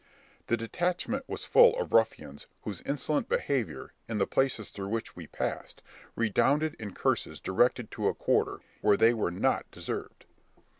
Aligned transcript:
The 0.47 0.57
detachment 0.57 1.29
was 1.29 1.45
full 1.45 1.77
of 1.79 1.93
ruffians 1.93 2.47
whose 2.63 2.81
insolent 2.81 3.29
behaviour, 3.29 3.93
in 4.09 4.17
the 4.17 4.25
places 4.25 4.71
through 4.71 4.87
which 4.87 5.15
we 5.15 5.27
passed, 5.27 5.83
redounded 6.15 6.75
in 6.79 6.95
curses 6.95 7.39
directed 7.39 7.91
to 7.91 8.07
a 8.07 8.15
quarter 8.15 8.61
where 8.81 8.97
they 8.97 9.13
were 9.13 9.29
not 9.29 9.69
deserved. 9.69 10.25